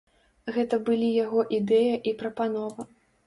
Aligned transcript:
Гэта 0.55 0.79
былі 0.87 1.09
яго 1.25 1.43
ідэя 1.59 1.95
і 2.13 2.17
прапанова. 2.21 2.89